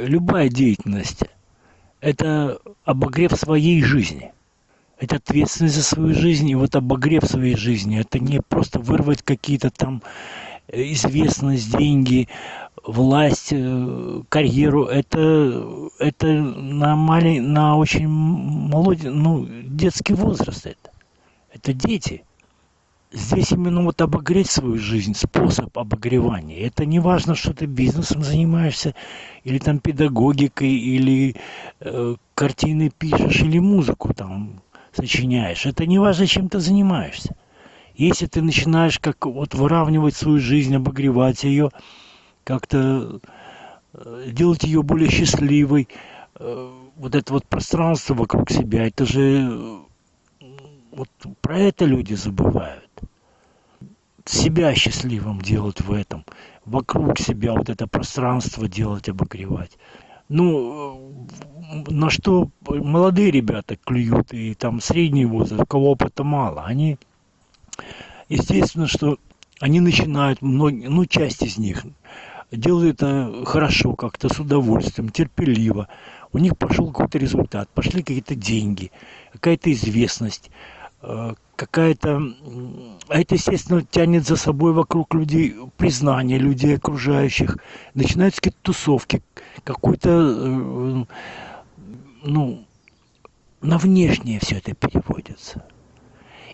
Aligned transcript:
любая 0.00 0.48
деятельность– 0.48 1.22
это 2.00 2.58
обогрев 2.84 3.32
своей 3.32 3.82
жизни. 3.82 4.32
Это 4.98 5.16
ответственность 5.16 5.74
за 5.74 5.82
свою 5.82 6.14
жизнь, 6.14 6.48
и 6.48 6.54
вот 6.54 6.74
обогрев 6.74 7.24
своей 7.24 7.56
жизни– 7.56 7.98
это 8.00 8.18
не 8.18 8.40
просто 8.40 8.78
вырвать 8.78 9.22
какие-то 9.22 9.70
там 9.70 10.02
известность, 10.68 11.76
деньги, 11.76 12.28
власть, 12.84 13.48
э, 13.50 14.22
карьеру, 14.28 14.84
это, 14.84 15.90
это 15.98 16.26
на, 16.26 16.96
малень, 16.96 17.42
на 17.42 17.76
очень 17.76 18.08
молодой, 18.08 19.10
ну, 19.10 19.46
детский 19.64 20.14
возраст 20.14 20.66
это. 20.66 20.90
Это 21.52 21.72
дети. 21.72 22.24
Здесь 23.12 23.52
именно 23.52 23.82
вот 23.84 24.00
обогреть 24.00 24.50
свою 24.50 24.78
жизнь, 24.78 25.14
способ 25.14 25.76
обогревания. 25.78 26.66
Это 26.66 26.84
не 26.84 26.98
важно, 26.98 27.36
что 27.36 27.54
ты 27.54 27.66
бизнесом 27.66 28.22
занимаешься, 28.22 28.94
или 29.44 29.58
там 29.58 29.78
педагогикой, 29.78 30.72
или 30.72 31.36
э, 31.80 32.16
картины 32.34 32.90
пишешь, 32.90 33.42
или 33.42 33.60
музыку 33.60 34.12
там 34.12 34.60
сочиняешь. 34.92 35.66
Это 35.66 35.86
не 35.86 36.00
важно, 36.00 36.26
чем 36.26 36.48
ты 36.48 36.58
занимаешься. 36.58 37.36
Если 37.94 38.26
ты 38.26 38.42
начинаешь 38.42 38.98
как 38.98 39.24
вот 39.24 39.54
выравнивать 39.54 40.16
свою 40.16 40.40
жизнь, 40.40 40.74
обогревать 40.74 41.44
ее, 41.44 41.70
как-то 42.42 43.20
э, 43.94 44.30
делать 44.32 44.64
ее 44.64 44.82
более 44.82 45.10
счастливой, 45.10 45.88
э, 46.38 46.70
вот 46.96 47.14
это 47.14 47.32
вот 47.32 47.46
пространство 47.46 48.14
вокруг 48.14 48.50
себя, 48.50 48.86
это 48.86 49.06
же 49.06 49.85
вот 50.96 51.08
про 51.42 51.58
это 51.58 51.84
люди 51.84 52.14
забывают. 52.14 52.90
Себя 54.24 54.74
счастливым 54.74 55.40
делать 55.40 55.80
в 55.80 55.92
этом, 55.92 56.24
вокруг 56.64 57.18
себя 57.18 57.52
вот 57.52 57.68
это 57.68 57.86
пространство 57.86 58.66
делать, 58.66 59.08
обогревать. 59.08 59.78
Ну, 60.28 61.26
э, 61.86 61.92
на 61.92 62.10
что 62.10 62.48
молодые 62.66 63.30
ребята 63.30 63.76
клюют, 63.76 64.32
и 64.32 64.54
там 64.54 64.80
средний 64.80 65.26
возраст, 65.26 65.62
у 65.62 65.66
кого 65.66 65.92
опыта 65.92 66.24
мало, 66.24 66.64
они 66.64 66.98
естественно, 68.28 68.88
что 68.88 69.18
они 69.60 69.80
начинают, 69.80 70.42
ну, 70.42 71.06
часть 71.06 71.42
из 71.42 71.58
них 71.58 71.84
делают 72.50 73.02
это 73.02 73.44
хорошо, 73.44 73.94
как-то 73.94 74.32
с 74.32 74.38
удовольствием, 74.38 75.10
терпеливо. 75.10 75.88
У 76.32 76.38
них 76.38 76.56
пошел 76.56 76.90
какой-то 76.90 77.18
результат, 77.18 77.68
пошли 77.70 78.02
какие-то 78.02 78.34
деньги, 78.34 78.92
какая-то 79.32 79.72
известность, 79.72 80.50
какая-то... 81.56 82.22
А 83.08 83.18
это, 83.18 83.34
естественно, 83.34 83.82
тянет 83.82 84.26
за 84.26 84.36
собой 84.36 84.72
вокруг 84.72 85.14
людей 85.14 85.54
признание 85.76 86.38
людей 86.38 86.76
окружающих. 86.76 87.58
Начинаются 87.94 88.40
какие-то 88.40 88.58
тусовки, 88.62 89.22
какой-то, 89.64 90.10
э, 90.10 91.04
ну, 92.24 92.64
на 93.60 93.78
внешнее 93.78 94.40
все 94.40 94.56
это 94.56 94.74
переводится 94.74 95.64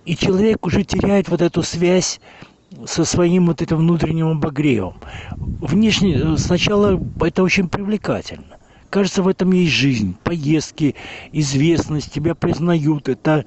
и 0.04 0.16
человек 0.16 0.64
уже 0.66 0.84
теряет 0.84 1.28
вот 1.28 1.42
эту 1.42 1.62
связь 1.62 2.20
со 2.86 3.04
своим 3.04 3.46
вот 3.46 3.62
этим 3.62 3.78
внутренним 3.78 4.28
обогревом. 4.28 4.96
Внешне 5.36 6.14
э, 6.14 6.36
сначала 6.38 7.00
это 7.20 7.42
очень 7.42 7.68
привлекательно. 7.68 8.58
Кажется, 8.88 9.22
в 9.22 9.28
этом 9.28 9.52
есть 9.52 9.72
жизнь, 9.72 10.16
поездки, 10.22 10.94
известность, 11.32 12.12
тебя 12.12 12.34
признают. 12.34 13.08
Это, 13.08 13.44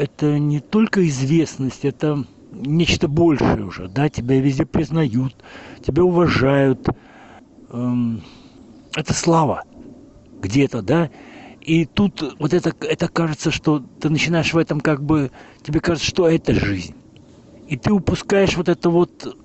это 0.00 0.38
не 0.38 0.60
только 0.60 1.06
известность, 1.06 1.84
это 1.84 2.24
нечто 2.52 3.06
большее 3.06 3.66
уже, 3.66 3.86
да, 3.86 4.08
тебя 4.08 4.40
везде 4.40 4.64
признают, 4.64 5.34
тебя 5.86 6.04
уважают. 6.04 6.88
Эм, 7.68 8.22
это 8.96 9.12
слава 9.12 9.62
где-то, 10.40 10.80
да, 10.80 11.10
и 11.60 11.84
тут 11.84 12.34
вот 12.38 12.54
это, 12.54 12.72
это 12.80 13.08
кажется, 13.08 13.50
что 13.50 13.84
ты 14.00 14.08
начинаешь 14.08 14.54
в 14.54 14.58
этом 14.58 14.80
как 14.80 15.02
бы, 15.02 15.30
тебе 15.62 15.80
кажется, 15.80 16.08
что 16.08 16.28
это 16.28 16.54
жизнь. 16.54 16.94
И 17.68 17.76
ты 17.76 17.92
упускаешь 17.92 18.56
вот 18.56 18.70
это 18.70 18.88
вот, 18.88 19.36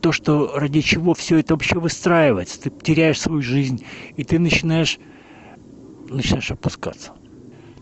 то, 0.00 0.10
что 0.10 0.58
ради 0.58 0.80
чего 0.80 1.14
все 1.14 1.38
это 1.38 1.54
вообще 1.54 1.78
выстраивается. 1.78 2.60
Ты 2.60 2.70
теряешь 2.70 3.20
свою 3.20 3.40
жизнь, 3.40 3.84
и 4.16 4.24
ты 4.24 4.40
начинаешь, 4.40 4.98
начинаешь 6.10 6.50
опускаться. 6.50 7.12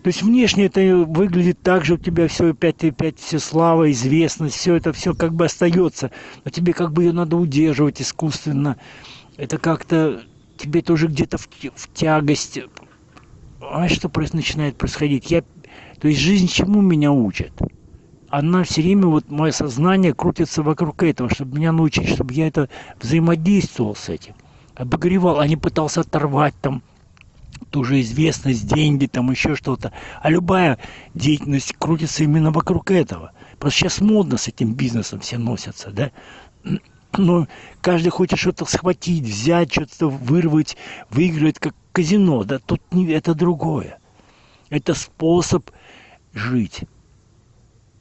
То 0.06 0.10
есть 0.10 0.22
внешне 0.22 0.66
это 0.66 0.80
выглядит 1.04 1.60
так 1.62 1.84
же, 1.84 1.94
у 1.94 1.96
тебя 1.96 2.28
все 2.28 2.50
опять 2.50 2.84
и 2.84 2.90
опять 2.90 3.18
все 3.18 3.40
слава, 3.40 3.90
известность, 3.90 4.54
все 4.54 4.76
это 4.76 4.92
все 4.92 5.14
как 5.14 5.34
бы 5.34 5.46
остается, 5.46 6.12
но 6.44 6.52
тебе 6.52 6.74
как 6.74 6.92
бы 6.92 7.02
ее 7.02 7.12
надо 7.12 7.36
удерживать 7.36 8.00
искусственно. 8.00 8.76
Это 9.36 9.58
как-то 9.58 10.22
тебе 10.58 10.82
тоже 10.82 11.08
где-то 11.08 11.38
в, 11.38 11.48
в 11.48 11.92
тягость 11.92 12.60
а 13.60 13.88
что 13.88 14.08
начинает 14.32 14.76
происходить? 14.76 15.28
Я, 15.32 15.42
то 16.00 16.06
есть 16.06 16.20
жизнь 16.20 16.46
чему 16.46 16.82
меня 16.82 17.10
учит? 17.10 17.50
Она 18.28 18.62
все 18.62 18.82
время, 18.82 19.06
вот 19.06 19.28
мое 19.28 19.50
сознание 19.50 20.14
крутится 20.14 20.62
вокруг 20.62 21.02
этого, 21.02 21.28
чтобы 21.30 21.58
меня 21.58 21.72
научить, 21.72 22.10
чтобы 22.10 22.32
я 22.32 22.46
это 22.46 22.68
взаимодействовал 23.02 23.96
с 23.96 24.08
этим, 24.08 24.34
обогревал, 24.76 25.40
а 25.40 25.48
не 25.48 25.56
пытался 25.56 26.02
оторвать 26.02 26.54
там 26.62 26.84
ту 27.70 27.84
же 27.84 28.00
известность, 28.00 28.66
деньги, 28.66 29.06
там 29.06 29.30
еще 29.30 29.54
что-то. 29.54 29.92
А 30.20 30.30
любая 30.30 30.78
деятельность 31.14 31.74
крутится 31.78 32.24
именно 32.24 32.50
вокруг 32.50 32.90
этого. 32.90 33.32
Просто 33.58 33.80
сейчас 33.80 34.00
модно 34.00 34.36
с 34.36 34.48
этим 34.48 34.74
бизнесом 34.74 35.20
все 35.20 35.38
носятся, 35.38 35.90
да? 35.90 36.10
Но 37.16 37.48
каждый 37.80 38.10
хочет 38.10 38.38
что-то 38.38 38.64
схватить, 38.66 39.24
взять, 39.24 39.72
что-то 39.72 40.08
вырвать, 40.08 40.76
выиграть, 41.10 41.58
как 41.58 41.74
казино, 41.92 42.44
да 42.44 42.58
тут 42.58 42.82
не, 42.92 43.06
это 43.10 43.34
другое. 43.34 43.98
Это 44.68 44.94
способ 44.94 45.70
жить, 46.34 46.82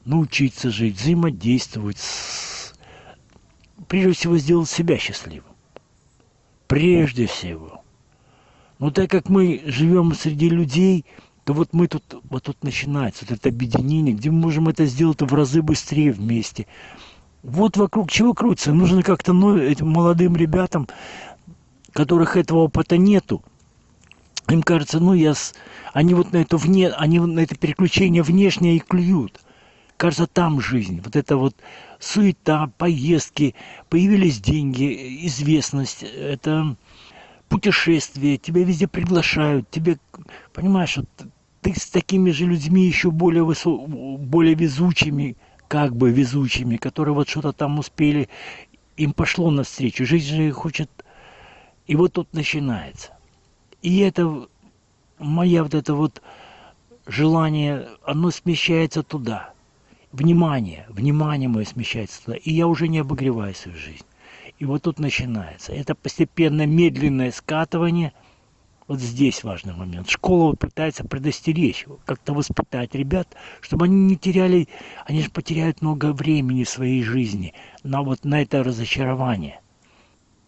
научиться 0.04 0.70
жить, 0.70 1.00
взаимодействовать, 1.00 1.98
с... 1.98 2.74
прежде 3.88 4.12
всего 4.12 4.36
сделать 4.36 4.68
себя 4.68 4.98
счастливым. 4.98 5.54
Прежде 6.66 7.26
всего. 7.26 7.82
Но 8.78 8.90
так 8.90 9.10
как 9.10 9.28
мы 9.28 9.62
живем 9.66 10.14
среди 10.14 10.48
людей, 10.48 11.04
то 11.44 11.52
вот 11.52 11.72
мы 11.72 11.88
тут, 11.88 12.02
вот 12.28 12.44
тут 12.44 12.62
начинается 12.62 13.24
вот 13.28 13.38
это 13.38 13.48
объединение, 13.48 14.14
где 14.14 14.30
мы 14.30 14.40
можем 14.40 14.68
это 14.68 14.84
сделать 14.86 15.22
в 15.22 15.34
разы 15.34 15.62
быстрее 15.62 16.12
вместе. 16.12 16.66
Вот 17.42 17.76
вокруг 17.76 18.10
чего 18.10 18.34
крутится. 18.34 18.72
Нужно 18.72 19.02
как-то 19.02 19.32
ну, 19.32 19.56
этим 19.56 19.88
молодым 19.88 20.36
ребятам, 20.36 20.88
которых 21.92 22.36
этого 22.36 22.58
опыта 22.58 22.96
нету, 22.96 23.42
им 24.48 24.62
кажется, 24.62 25.00
ну 25.00 25.12
я, 25.14 25.34
с... 25.34 25.54
они 25.92 26.14
вот 26.14 26.32
на 26.32 26.38
это 26.38 26.56
вне, 26.56 26.90
они 26.90 27.18
на 27.18 27.40
это 27.40 27.56
переключение 27.56 28.22
внешнее 28.22 28.76
и 28.76 28.80
клюют. 28.80 29.40
Кажется, 29.96 30.26
там 30.26 30.60
жизнь, 30.60 31.00
вот 31.02 31.16
это 31.16 31.36
вот 31.36 31.56
суета, 31.98 32.70
поездки, 32.76 33.54
появились 33.88 34.40
деньги, 34.40 35.26
известность, 35.26 36.02
это 36.02 36.76
путешествие, 37.48 38.38
тебя 38.38 38.64
везде 38.64 38.88
приглашают, 38.88 39.70
тебе, 39.70 39.98
понимаешь, 40.52 40.96
вот 40.96 41.08
ты 41.62 41.74
с 41.74 41.86
такими 41.90 42.30
же 42.30 42.46
людьми 42.46 42.86
еще 42.86 43.10
более, 43.10 43.44
более 43.44 44.54
везучими, 44.54 45.36
как 45.68 45.96
бы 45.96 46.10
везучими, 46.10 46.76
которые 46.76 47.14
вот 47.14 47.28
что-то 47.28 47.52
там 47.52 47.78
успели, 47.78 48.28
им 48.96 49.12
пошло 49.12 49.50
навстречу. 49.50 50.06
Жизнь 50.06 50.36
же 50.36 50.52
хочет... 50.52 50.90
И 51.86 51.94
вот 51.94 52.14
тут 52.14 52.32
начинается. 52.32 53.12
И 53.80 53.98
это 53.98 54.48
моя 55.18 55.62
вот 55.62 55.74
это 55.74 55.94
вот 55.94 56.22
желание, 57.06 57.88
оно 58.04 58.30
смещается 58.30 59.02
туда. 59.02 59.52
Внимание, 60.12 60.86
внимание 60.88 61.48
мое 61.48 61.64
смещается 61.64 62.24
туда. 62.24 62.36
И 62.38 62.52
я 62.52 62.66
уже 62.66 62.88
не 62.88 62.98
обогреваю 62.98 63.54
свою 63.54 63.76
жизнь. 63.76 64.04
И 64.58 64.64
вот 64.64 64.82
тут 64.82 64.98
начинается. 64.98 65.72
Это 65.72 65.94
постепенно 65.94 66.66
медленное 66.66 67.30
скатывание. 67.30 68.12
Вот 68.88 69.00
здесь 69.00 69.42
важный 69.42 69.74
момент. 69.74 70.08
Школа 70.08 70.54
пытается 70.54 71.04
предостеречь, 71.04 71.86
как-то 72.04 72.34
воспитать 72.34 72.94
ребят, 72.94 73.34
чтобы 73.60 73.86
они 73.86 73.96
не 73.96 74.16
теряли, 74.16 74.68
они 75.06 75.22
же 75.22 75.30
потеряют 75.30 75.82
много 75.82 76.12
времени 76.12 76.64
в 76.64 76.68
своей 76.68 77.02
жизни 77.02 77.52
на 77.82 78.02
вот 78.02 78.24
на 78.24 78.42
это 78.42 78.62
разочарование 78.62 79.60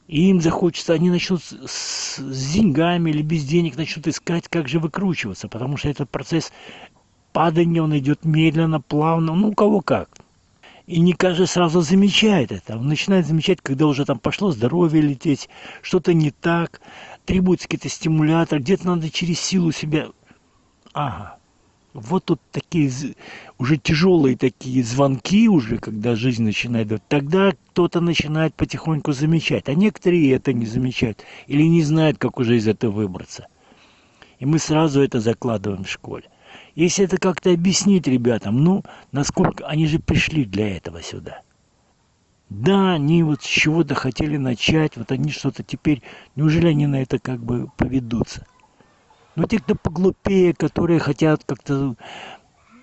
и 0.08 0.31
им 0.31 0.40
захочется, 0.40 0.94
они 0.94 1.11
начнут 1.11 1.43
с, 1.43 2.17
с 2.17 2.52
деньгами 2.52 3.11
или 3.11 3.23
без 3.23 3.44
денег 3.44 3.76
начнут 3.76 4.08
искать, 4.08 4.49
как 4.49 4.67
же 4.67 4.81
выкручиваться, 4.81 5.49
потому 5.49 5.76
что 5.76 5.90
этот 5.90 6.08
процесс 6.08 6.50
падания, 7.32 7.82
он 7.82 7.96
идет 7.96 8.25
медленно, 8.25 8.81
плавно, 8.81 9.34
ну, 9.34 9.50
у 9.50 9.55
кого 9.55 9.82
как. 9.82 10.08
И 10.88 11.00
не 11.00 11.12
каждый 11.12 11.46
сразу 11.46 11.82
замечает 11.82 12.50
это. 12.50 12.79
Он 12.79 12.88
начинает 12.88 13.26
замечать, 13.26 13.61
когда 13.61 13.87
уже 13.87 14.06
там 14.06 14.19
пошло 14.19 14.52
здоровье 14.52 15.02
лететь, 15.02 15.50
что-то 15.82 16.14
не 16.14 16.31
так, 16.31 16.81
требуется 17.26 17.69
какие-то 17.69 17.90
стимуляторы, 17.90 18.62
где-то 18.62 18.87
надо 18.87 19.11
через 19.11 19.38
силу 19.38 19.70
себя... 19.70 20.06
Ага. 20.94 21.37
вот 21.93 22.25
тут 22.25 22.40
такие 22.52 22.90
уже 23.58 23.76
тяжелые 23.76 24.38
такие 24.38 24.82
звонки 24.82 25.46
уже, 25.50 25.76
когда 25.76 26.17
жизнь 26.17 26.43
начинает, 26.43 26.88
тогда 27.06 27.52
кто-то 27.52 28.00
начинает 28.00 28.55
потихоньку 28.55 29.12
замечать, 29.12 29.69
а 29.69 29.75
некоторые 29.75 30.32
это 30.32 30.55
не 30.55 30.64
замечают 30.64 31.23
или 31.49 31.64
не 31.64 31.82
знают, 31.82 32.17
как 32.17 32.38
уже 32.38 32.56
из 32.56 32.67
этого 32.67 32.93
выбраться. 32.93 33.46
И 34.38 34.46
мы 34.46 34.58
сразу 34.58 35.02
это 35.02 35.20
закладываем 35.20 35.85
в 35.85 35.90
школе. 35.90 36.25
Если 36.78 37.06
это 37.06 37.19
как-то 37.19 37.52
объяснить 37.52 38.06
ребятам, 38.06 38.62
ну, 38.62 38.84
насколько 39.10 39.66
они 39.66 39.88
же 39.88 39.98
пришли 39.98 40.44
для 40.44 40.76
этого 40.76 41.02
сюда. 41.02 41.42
Да, 42.50 42.92
они 42.92 43.25
вот 43.25 43.42
с 43.42 43.46
чего-то 43.46 43.96
хотели 43.96 44.36
начать, 44.36 44.96
вот 44.96 45.10
они 45.10 45.32
что-то 45.32 45.64
теперь, 45.64 46.02
неужели 46.36 46.69
они 46.69 46.86
на 46.86 47.02
это 47.02 47.19
как 47.19 47.40
бы 47.40 47.69
поведутся? 47.76 48.46
Но 49.34 49.48
те, 49.48 49.58
кто 49.58 49.75
поглупее, 49.75 50.54
которые 50.54 51.00
хотят 51.00 51.42
как-то, 51.44 51.96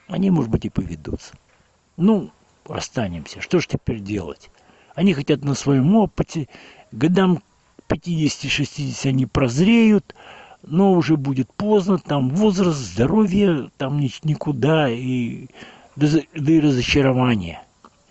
они, 0.09 0.29
может 0.29 0.51
быть, 0.51 0.65
и 0.65 0.69
поведутся. 0.69 1.33
Ну, 1.95 2.31
расстанемся. 2.65 3.39
Что 3.39 3.61
ж 3.61 3.67
теперь 3.67 4.01
делать? 4.01 4.51
Они 4.93 5.13
хотят 5.13 5.45
на 5.45 5.53
своем 5.53 5.95
опыте. 5.95 6.49
Годам 6.91 7.41
50-60 7.87 9.07
они 9.07 9.25
прозреют, 9.25 10.13
но 10.67 10.93
уже 10.93 11.17
будет 11.17 11.51
поздно. 11.53 11.97
Там 11.97 12.29
возраст, 12.29 12.77
здоровье, 12.77 13.69
там 13.77 13.99
никуда. 13.99 14.89
И, 14.89 15.47
да, 15.95 16.07
да 16.33 16.51
и 16.51 16.59
разочарование 16.59 17.61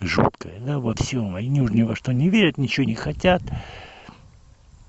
жуткое 0.01 0.61
да, 0.61 0.79
во 0.79 0.95
всем. 0.95 1.35
Они 1.35 1.61
уже 1.61 1.75
ни 1.75 1.83
во 1.83 1.97
что 1.97 2.13
не 2.13 2.29
верят, 2.29 2.59
ничего 2.59 2.87
не 2.87 2.95
хотят. 2.95 3.43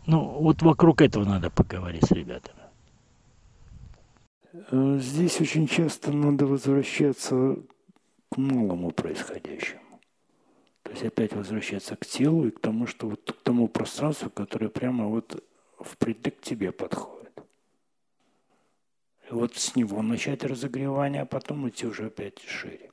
Ну, 0.05 0.19
вот 0.19 0.61
вокруг 0.61 1.01
этого 1.01 1.25
надо 1.25 1.49
поговорить 1.49 2.05
с 2.05 2.11
ребятами. 2.11 2.59
Э, 4.71 4.99
здесь 5.01 5.41
очень 5.41 5.67
часто 5.67 6.11
надо 6.11 6.45
возвращаться 6.45 7.57
к 8.29 8.37
малому 8.37 8.91
происходящему. 8.91 9.81
То 10.83 10.91
есть 10.91 11.03
опять 11.03 11.33
возвращаться 11.33 11.95
к 11.95 12.05
телу 12.05 12.47
и 12.47 12.51
к 12.51 12.59
тому, 12.59 12.85
что 12.85 13.09
вот 13.09 13.31
к 13.31 13.43
тому 13.43 13.67
пространству, 13.67 14.29
которое 14.29 14.69
прямо 14.69 15.07
вот 15.07 15.43
впритык 15.79 16.39
к 16.39 16.41
тебе 16.41 16.71
подходит. 16.71 17.24
И 19.29 19.33
вот 19.33 19.55
с 19.55 19.75
него 19.75 20.01
начать 20.01 20.43
разогревание, 20.43 21.23
а 21.23 21.25
потом 21.25 21.67
идти 21.67 21.87
уже 21.87 22.07
опять 22.07 22.39
шире. 22.41 22.91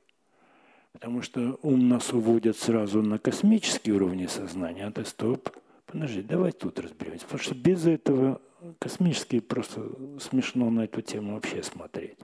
Потому 0.93 1.21
что 1.21 1.59
ум 1.61 1.89
нас 1.89 2.13
уводит 2.13 2.57
сразу 2.57 3.01
на 3.01 3.17
космические 3.19 3.95
уровни 3.95 4.27
сознания, 4.27 4.85
а 4.85 4.91
ты 4.91 5.05
стоп, 5.05 5.49
подожди, 5.85 6.21
давай 6.21 6.51
тут 6.51 6.79
разберемся. 6.79 7.25
Потому 7.25 7.43
что 7.43 7.55
без 7.55 7.85
этого 7.85 8.41
космически 8.79 9.39
просто 9.39 9.89
смешно 10.19 10.69
на 10.69 10.85
эту 10.85 11.01
тему 11.01 11.35
вообще 11.35 11.61
смотреть. 11.61 12.17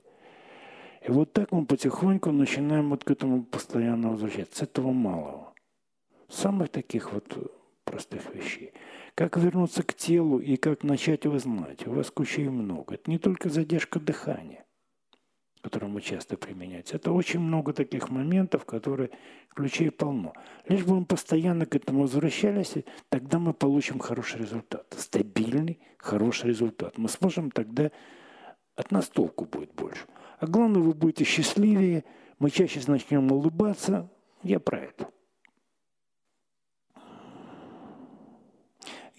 И 1.07 1.11
вот 1.11 1.33
так 1.33 1.51
мы 1.51 1.65
потихоньку 1.65 2.31
начинаем 2.31 2.89
вот 2.89 3.03
к 3.03 3.11
этому 3.11 3.43
постоянно 3.43 4.11
возвращаться. 4.11 4.59
С 4.59 4.61
этого 4.63 4.91
малого. 4.91 5.53
Самых 6.27 6.69
таких 6.69 7.11
вот 7.13 7.53
простых 7.83 8.33
вещей. 8.35 8.73
Как 9.19 9.35
вернуться 9.35 9.83
к 9.83 9.93
телу 9.93 10.39
и 10.39 10.55
как 10.55 10.85
начать 10.85 11.25
его 11.25 11.37
знать. 11.39 11.85
У 11.85 11.91
вас 11.91 12.09
кучей 12.09 12.47
много. 12.47 12.93
Это 12.93 13.11
не 13.11 13.17
только 13.17 13.49
задержка 13.49 13.99
дыхания 13.99 14.65
которому 15.61 15.99
часто 15.99 16.37
применяется. 16.37 16.95
Это 16.95 17.11
очень 17.11 17.41
много 17.41 17.73
таких 17.73 18.09
моментов, 18.09 18.63
которые 18.63 19.09
ключей 19.53 19.91
полно. 19.91 20.31
Лишь 20.69 20.85
бы 20.85 20.97
мы 20.97 21.05
постоянно 21.05 21.65
к 21.65 21.75
этому 21.75 22.03
возвращались, 22.03 22.75
тогда 23.09 23.39
мы 23.39 23.53
получим 23.53 23.99
хороший 23.99 24.39
результат. 24.39 24.95
Стабильный, 24.97 25.79
хороший 25.97 26.47
результат. 26.47 26.97
Мы 26.97 27.09
сможем 27.09 27.51
тогда, 27.51 27.91
от 28.77 28.91
нас 28.91 29.09
толку 29.09 29.43
будет 29.43 29.73
больше. 29.73 30.05
А 30.39 30.47
главное, 30.47 30.81
вы 30.81 30.93
будете 30.93 31.25
счастливее, 31.25 32.05
мы 32.39 32.51
чаще 32.51 32.79
начнем 32.87 33.29
улыбаться. 33.29 34.09
Я 34.43 34.61
про 34.61 34.79
это. 34.79 35.09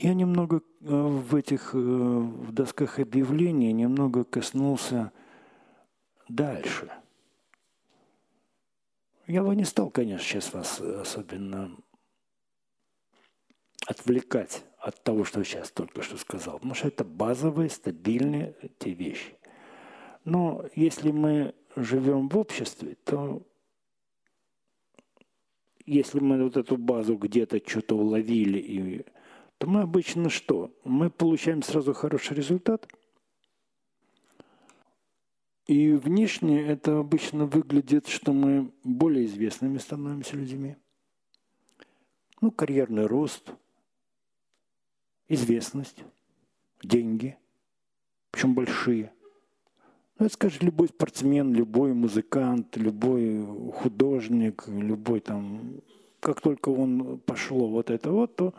Я 0.03 0.15
немного 0.15 0.63
э, 0.81 0.87
в 0.89 1.35
этих 1.35 1.75
э, 1.75 1.79
в 1.79 2.53
досках 2.53 2.99
объявлений 2.99 3.71
немного 3.75 4.25
коснулся 4.25 5.13
дальше. 6.27 6.91
Я 9.27 9.43
бы 9.43 9.55
не 9.55 9.65
стал, 9.65 9.91
конечно, 9.91 10.25
сейчас 10.25 10.55
вас 10.55 10.81
особенно 10.81 11.77
отвлекать 13.87 14.65
от 14.79 15.03
того, 15.05 15.25
что 15.25 15.45
сейчас 15.45 15.71
только 15.71 16.01
что 16.01 16.17
сказал, 16.17 16.55
потому 16.55 16.73
что 16.73 16.89
это 16.89 17.05
базовые, 17.05 17.69
стабильные 17.69 18.57
те 18.79 18.95
вещи. 18.95 19.35
Но 20.25 20.65
если 20.75 21.11
мы 21.11 21.55
живем 21.77 22.31
в 22.31 22.39
обществе, 22.39 22.97
то 23.05 23.47
если 25.85 26.21
мы 26.21 26.43
вот 26.43 26.57
эту 26.57 26.79
базу 26.79 27.17
где-то 27.17 27.61
что-то 27.67 27.97
уловили, 27.97 28.59
и, 28.59 29.05
то 29.61 29.69
мы 29.69 29.83
обычно 29.83 30.29
что? 30.29 30.75
Мы 30.83 31.09
получаем 31.09 31.63
сразу 31.63 31.95
хороший 31.95 32.37
результат– 32.37 32.89
и 35.71 35.93
внешне 35.93 36.67
это 36.67 36.99
обычно 36.99 37.47
выглядит, 37.47 38.09
что 38.09 38.33
мы 38.33 38.73
более 38.83 39.27
известными 39.27 39.79
становимся 39.79 40.35
людьми. 40.35 40.75
Ну, 42.41 42.51
карьерный 42.51 43.07
рост, 43.07 43.53
известность, 45.29 46.03
деньги, 46.83 47.39
причем 48.33 48.57
большие. 48.57 49.13
Ну, 50.19 50.27
это 50.27 50.35
скажет 50.35 50.65
любой 50.65 50.89
спортсмен, 50.89 51.55
любой 51.55 51.95
музыкант, 51.95 52.77
любой 52.77 53.47
художник, 53.73 54.65
любой 54.67 55.21
там, 55.21 55.83
как 56.19 56.41
только 56.41 56.71
он 56.71 57.21
пошло 57.21 57.69
вот 57.69 57.91
это 57.91 58.11
вот, 58.11 58.35
то 58.35 58.55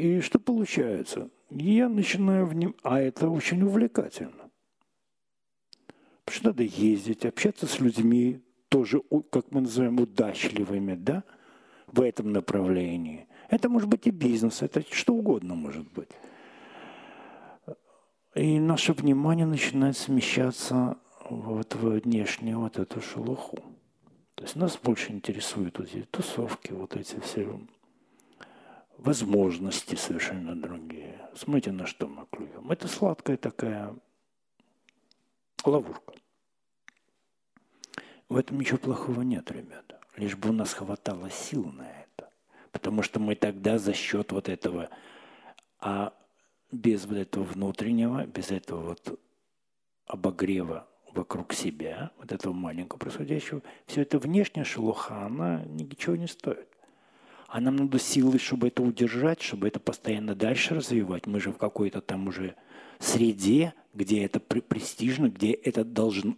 и 0.00 0.20
что 0.20 0.38
получается? 0.38 1.30
Я 1.50 1.88
начинаю 1.88 2.46
в 2.46 2.54
нем, 2.54 2.74
а 2.82 3.00
это 3.00 3.28
очень 3.28 3.62
увлекательно 3.62 4.50
что 6.30 6.48
надо 6.48 6.62
ездить, 6.62 7.24
общаться 7.24 7.66
с 7.66 7.80
людьми, 7.80 8.42
тоже, 8.68 9.02
как 9.30 9.50
мы 9.50 9.62
называем, 9.62 9.98
удачливыми, 9.98 10.94
да, 10.94 11.24
в 11.86 12.00
этом 12.00 12.32
направлении. 12.32 13.26
Это 13.48 13.68
может 13.68 13.88
быть 13.88 14.06
и 14.06 14.10
бизнес, 14.10 14.62
это 14.62 14.82
что 14.90 15.14
угодно 15.14 15.54
может 15.54 15.90
быть. 15.92 16.10
И 18.34 18.60
наше 18.60 18.92
внимание 18.92 19.44
начинает 19.44 19.96
смещаться 19.96 20.96
вот 21.28 21.74
в 21.74 22.00
внешнюю 22.00 22.60
вот 22.60 22.78
эту 22.78 23.00
шелуху. 23.00 23.58
То 24.36 24.44
есть 24.44 24.56
нас 24.56 24.78
больше 24.82 25.12
интересуют 25.12 25.78
вот 25.78 25.88
эти 25.88 26.02
тусовки, 26.04 26.72
вот 26.72 26.96
эти 26.96 27.18
все 27.20 27.60
возможности 29.00 29.94
совершенно 29.94 30.54
другие. 30.54 31.28
Смотрите, 31.34 31.72
на 31.72 31.86
что 31.86 32.06
мы 32.06 32.26
клюем. 32.30 32.70
Это 32.70 32.88
сладкая 32.88 33.36
такая 33.36 33.94
ловушка. 35.64 36.14
В 38.28 38.36
этом 38.36 38.60
ничего 38.60 38.78
плохого 38.78 39.22
нет, 39.22 39.50
ребята. 39.50 40.00
Лишь 40.16 40.36
бы 40.36 40.50
у 40.50 40.52
нас 40.52 40.72
хватало 40.72 41.30
сил 41.30 41.64
на 41.64 41.90
это. 41.90 42.30
Потому 42.72 43.02
что 43.02 43.18
мы 43.18 43.34
тогда 43.34 43.78
за 43.78 43.92
счет 43.92 44.32
вот 44.32 44.48
этого, 44.48 44.90
а 45.80 46.14
без 46.70 47.06
вот 47.06 47.16
этого 47.16 47.44
внутреннего, 47.44 48.26
без 48.26 48.50
этого 48.50 48.90
вот 48.90 49.20
обогрева 50.06 50.86
вокруг 51.12 51.52
себя, 51.52 52.12
вот 52.18 52.30
этого 52.30 52.52
маленького 52.52 52.98
происходящего, 52.98 53.62
все 53.86 54.02
это 54.02 54.18
внешняя 54.18 54.64
шелуха, 54.64 55.26
она 55.26 55.64
ничего 55.64 56.14
не 56.16 56.28
стоит. 56.28 56.69
А 57.50 57.60
нам 57.60 57.74
надо 57.74 57.98
силы, 57.98 58.38
чтобы 58.38 58.68
это 58.68 58.80
удержать, 58.80 59.42
чтобы 59.42 59.66
это 59.66 59.80
постоянно 59.80 60.36
дальше 60.36 60.76
развивать. 60.76 61.26
Мы 61.26 61.40
же 61.40 61.50
в 61.50 61.58
какой-то 61.58 62.00
там 62.00 62.28
уже 62.28 62.54
среде, 63.00 63.74
где 63.92 64.24
это 64.24 64.38
престижно, 64.38 65.28
где 65.28 65.50
это 65.50 65.84
должно 65.84 66.36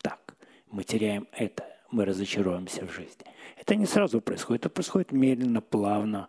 так. 0.00 0.36
Мы 0.70 0.84
теряем 0.84 1.26
это, 1.32 1.64
мы 1.90 2.04
разочаруемся 2.04 2.86
в 2.86 2.92
жизни. 2.92 3.24
Это 3.56 3.74
не 3.74 3.86
сразу 3.86 4.20
происходит, 4.20 4.66
это 4.66 4.70
происходит 4.70 5.10
медленно, 5.10 5.60
плавно. 5.60 6.28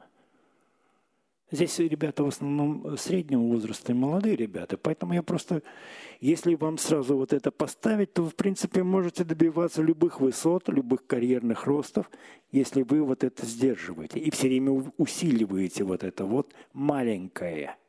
Здесь 1.52 1.78
ребята 1.80 2.24
в 2.24 2.28
основном 2.28 2.98
среднего 2.98 3.42
возраста 3.42 3.92
и 3.92 3.96
молодые 3.96 4.36
ребята, 4.36 4.78
поэтому 4.78 5.14
я 5.14 5.22
просто, 5.22 5.62
если 6.22 6.56
вам 6.56 6.78
сразу 6.78 7.18
вот 7.18 7.34
это 7.34 7.52
поставить, 7.52 8.14
то 8.14 8.24
вы, 8.24 8.30
в 8.30 8.36
принципе, 8.36 8.84
можете 8.84 9.24
добиваться 9.24 9.82
любых 9.82 10.22
высот, 10.22 10.70
любых 10.70 11.06
карьерных 11.06 11.66
ростов, 11.66 12.10
если 12.52 12.84
вы 12.84 13.04
вот 13.04 13.24
это 13.24 13.46
сдерживаете 13.46 14.20
и 14.20 14.32
все 14.32 14.48
время 14.48 14.72
усиливаете 14.98 15.84
вот 15.84 16.04
это 16.04 16.26
вот 16.26 16.54
маленькое– 16.74 17.76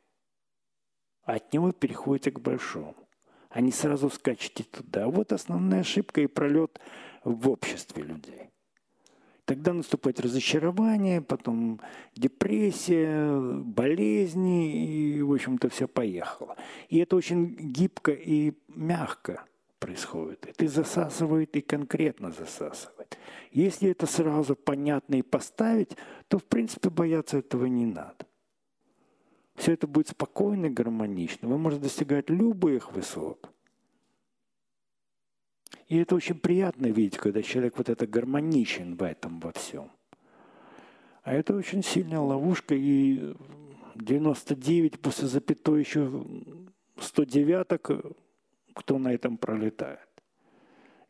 от 1.23 1.53
него 1.53 1.71
переходите 1.71 2.31
к 2.31 2.39
большому. 2.39 2.95
А 3.49 3.61
не 3.61 3.71
сразу 3.71 4.09
скачете 4.09 4.63
туда. 4.63 5.07
Вот 5.07 5.31
основная 5.31 5.81
ошибка 5.81 6.21
и 6.21 6.27
пролет 6.27 6.79
в 7.23 7.49
обществе 7.49 8.03
людей. 8.03 8.49
Тогда 9.45 9.73
наступает 9.73 10.21
разочарование, 10.21 11.21
потом 11.21 11.81
депрессия, 12.15 13.37
болезни, 13.39 14.85
и, 14.85 15.21
в 15.21 15.33
общем-то, 15.33 15.67
все 15.67 15.87
поехало. 15.87 16.55
И 16.87 16.99
это 16.99 17.17
очень 17.17 17.55
гибко 17.55 18.11
и 18.11 18.53
мягко 18.69 19.43
происходит. 19.79 20.45
Это 20.45 20.63
и 20.63 20.67
засасывает, 20.67 21.57
и 21.57 21.61
конкретно 21.61 22.31
засасывает. 22.31 23.17
Если 23.51 23.89
это 23.89 24.05
сразу 24.05 24.55
понятно 24.55 25.15
и 25.15 25.21
поставить, 25.21 25.97
то, 26.29 26.39
в 26.39 26.45
принципе, 26.45 26.89
бояться 26.89 27.39
этого 27.39 27.65
не 27.65 27.85
надо. 27.85 28.25
Все 29.55 29.73
это 29.73 29.87
будет 29.87 30.07
спокойно 30.07 30.67
и 30.67 30.69
гармонично. 30.69 31.49
Вы 31.49 31.57
можете 31.57 31.83
достигать 31.83 32.29
любых 32.29 32.93
высот. 32.93 33.52
И 35.93 35.97
это 35.97 36.15
очень 36.15 36.39
приятно 36.39 36.87
видеть, 36.87 37.19
когда 37.19 37.43
человек 37.43 37.77
вот 37.77 37.87
это 37.87 38.07
гармоничен 38.07 38.95
в 38.95 39.03
этом 39.03 39.39
во 39.39 39.51
всем. 39.51 39.91
А 41.21 41.33
это 41.33 41.55
очень 41.55 41.83
сильная 41.83 42.19
ловушка, 42.19 42.73
и 42.73 43.35
99 43.93 44.99
после 44.99 45.27
запятой 45.27 45.81
еще 45.81 46.25
109 46.99 48.15
кто 48.73 48.97
на 48.97 49.13
этом 49.13 49.37
пролетает. 49.37 50.09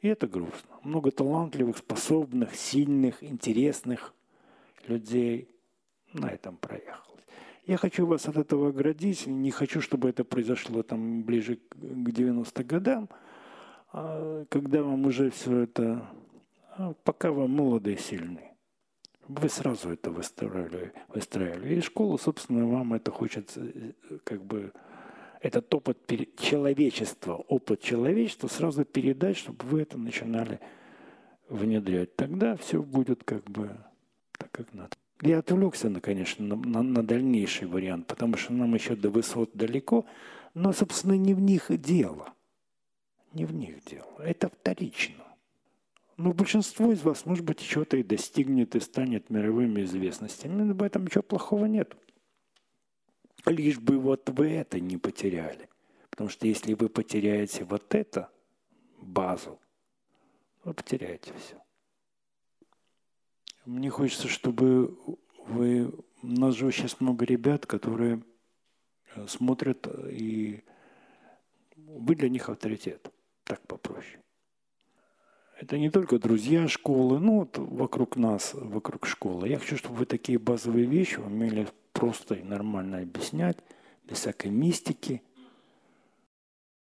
И 0.01 0.09
это 0.09 0.27
грустно. 0.27 0.75
Много 0.83 1.11
талантливых, 1.11 1.77
способных, 1.77 2.53
сильных, 2.53 3.23
интересных 3.23 4.13
людей 4.85 5.47
на 6.11 6.29
этом 6.29 6.57
проехалось. 6.57 7.23
Я 7.65 7.77
хочу 7.77 8.05
вас 8.05 8.27
от 8.27 8.35
этого 8.35 8.67
оградить. 8.67 9.27
Не 9.27 9.51
хочу, 9.51 9.79
чтобы 9.79 10.09
это 10.09 10.25
произошло 10.25 10.83
там 10.83 11.23
ближе 11.23 11.55
к 11.69 11.77
90 11.77 12.63
годам, 12.65 13.07
когда 14.49 14.81
вам 14.81 15.05
уже 15.05 15.29
все 15.29 15.59
это, 15.59 16.09
а 16.75 16.93
пока 17.03 17.31
вы 17.31 17.47
молоды 17.47 17.93
и 17.93 17.97
сильны. 17.97 18.53
Вы 19.27 19.49
сразу 19.49 19.91
это 19.91 20.11
выстраивали, 20.11 20.91
выстраивали. 21.07 21.75
И 21.75 21.81
школа, 21.81 22.17
собственно, 22.17 22.67
вам 22.67 22.93
это 22.93 23.11
хочется 23.11 23.61
э, 23.63 23.93
как 24.23 24.43
бы 24.43 24.73
этот 25.39 25.73
опыт 25.73 25.97
человечества, 26.37 27.35
опыт 27.35 27.81
человечества 27.81 28.47
сразу 28.47 28.83
передать, 28.83 29.37
чтобы 29.37 29.63
вы 29.65 29.81
это 29.81 29.97
начинали 29.97 30.59
внедрять. 31.47 32.15
Тогда 32.15 32.57
все 32.57 32.81
будет 32.81 33.23
как 33.23 33.43
бы 33.45 33.77
так, 34.37 34.51
как 34.51 34.73
надо. 34.73 34.95
Я 35.21 35.39
отвлекся, 35.39 35.89
на, 35.89 36.01
конечно, 36.01 36.45
на, 36.45 36.55
на, 36.55 36.81
на 36.81 37.03
дальнейший 37.03 37.67
вариант, 37.67 38.07
потому 38.07 38.35
что 38.35 38.51
нам 38.53 38.73
еще 38.73 38.95
до 38.95 39.09
высот 39.09 39.51
далеко, 39.53 40.05
но, 40.53 40.73
собственно, 40.73 41.13
не 41.13 41.33
в 41.33 41.39
них 41.39 41.67
дело. 41.69 42.33
Не 43.33 43.45
в 43.45 43.53
них 43.53 43.83
дело. 43.85 44.19
Это 44.19 44.49
вторично. 44.49 45.23
Но 46.17 46.31
большинство 46.33 46.91
из 46.91 47.01
вас, 47.01 47.25
может 47.25 47.43
быть, 47.43 47.59
чего-то 47.59 47.97
и 47.97 48.03
достигнет, 48.03 48.75
и 48.75 48.79
станет 48.79 49.31
мировыми 49.31 49.81
известностями. 49.81 50.71
В 50.71 50.83
этом 50.83 51.05
ничего 51.05 51.23
плохого 51.23 51.65
нет. 51.65 51.95
Лишь 53.45 53.79
бы 53.79 53.97
вот 53.97 54.29
вы 54.29 54.51
это 54.51 54.79
не 54.79 54.97
потеряли. 54.97 55.67
Потому 56.11 56.29
что 56.29 56.47
если 56.47 56.75
вы 56.75 56.89
потеряете 56.89 57.63
вот 57.63 57.95
это, 57.95 58.29
базу, 59.01 59.59
вы 60.63 60.75
потеряете 60.75 61.33
все. 61.39 61.57
Мне 63.65 63.89
хочется, 63.89 64.27
чтобы 64.27 64.95
вы... 65.47 65.87
У 66.21 66.27
нас 66.27 66.55
же 66.55 66.71
сейчас 66.71 67.01
много 67.01 67.25
ребят, 67.25 67.65
которые 67.65 68.23
э, 69.15 69.27
смотрят, 69.27 69.87
и 70.09 70.63
вы 71.75 72.15
для 72.15 72.29
них 72.29 72.47
авторитет. 72.47 73.12
Это 75.63 75.77
не 75.77 75.89
только 75.89 76.19
друзья 76.19 76.67
школы, 76.67 77.19
ну 77.19 77.39
вот 77.39 77.57
вокруг 77.57 78.17
нас, 78.17 78.53
вокруг 78.53 79.07
школы. 79.07 79.47
Я 79.47 79.59
хочу, 79.59 79.77
чтобы 79.77 79.95
вы 79.95 80.05
такие 80.05 80.37
базовые 80.37 80.85
вещи 80.85 81.19
умели 81.19 81.69
просто 81.93 82.35
и 82.35 82.43
нормально 82.43 82.97
объяснять, 82.97 83.55
без 84.03 84.17
всякой 84.17 84.51
мистики– 84.51 85.21